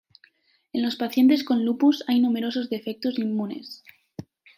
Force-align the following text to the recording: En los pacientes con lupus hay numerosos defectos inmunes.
En 0.73 0.81
los 0.81 0.95
pacientes 0.95 1.43
con 1.43 1.63
lupus 1.63 2.03
hay 2.07 2.19
numerosos 2.21 2.71
defectos 2.71 3.19
inmunes. 3.19 3.83